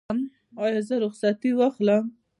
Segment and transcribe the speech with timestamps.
[0.63, 2.05] ایا زه رخصتي واخلم؟